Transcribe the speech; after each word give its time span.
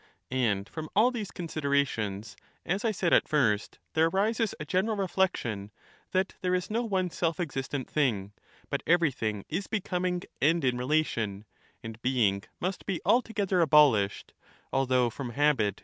And 0.31 0.67
from 0.67 0.89
all 0.95 1.11
these 1.11 1.29
considerations, 1.29 2.35
as 2.65 2.83
I 2.83 2.89
said 2.89 3.13
at 3.13 3.27
first, 3.27 3.75
Everything 3.75 3.91
there 3.93 4.07
arises 4.23 4.55
a 4.59 4.65
general 4.65 4.97
reflection, 4.97 5.69
that 6.11 6.33
there 6.41 6.55
is 6.55 6.71
no 6.71 6.81
one 6.81 7.11
self 7.11 7.37
^™«s» 7.37 7.39
existent 7.43 7.87
thing, 7.87 8.33
but 8.71 8.81
everything 8.87 9.45
is 9.47 9.67
becoming 9.67 10.23
and 10.41 10.65
in 10.65 10.75
relation; 10.75 11.43
comes 11.45 11.45
reia 11.45 11.45
"^ 11.45 11.45
and 11.83 12.01
being 12.01 12.43
must 12.59 12.87
be 12.87 12.99
altogether 13.05 13.61
abolished, 13.61 14.33
although 14.73 15.11
from 15.11 15.33
habit 15.33 15.75
^^<^iy 15.75 15.79
*? 15.79 15.79